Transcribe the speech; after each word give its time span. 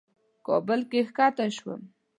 کابل 0.47 0.79
کې 0.89 0.99
کښته 1.15 1.45
شوم. 1.57 1.81